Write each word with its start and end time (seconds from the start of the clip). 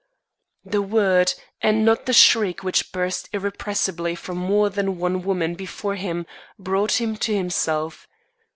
The 0.65 0.81
word, 0.81 1.35
and 1.61 1.85
not 1.85 2.07
the 2.07 2.11
shriek 2.13 2.63
which 2.63 2.91
burst 2.91 3.29
irrepressibly 3.33 4.15
from 4.15 4.35
more 4.39 4.71
than 4.71 4.97
one 4.97 5.21
woman 5.21 5.53
before 5.53 5.93
him, 5.93 6.25
brought 6.57 6.99
him 6.99 7.15
to 7.17 7.35
himself. 7.35 8.07